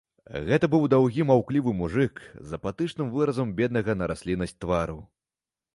[0.45, 4.99] Гэта быў даўгі маўклівы мужык з апатычным выразам беднага на расліннасць твару.